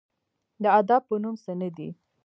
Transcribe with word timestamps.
د 0.63 0.63
ادب 0.79 1.01
په 1.09 1.15
نوم 1.21 1.35
څه 1.43 1.51
نه 1.61 1.69
دي 1.75 1.89